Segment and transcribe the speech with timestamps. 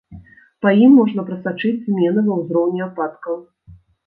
[0.65, 3.39] Па ім можна прасачыць змены ва ўзроўні ападкаў.